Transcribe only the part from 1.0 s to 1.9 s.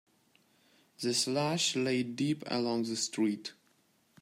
slush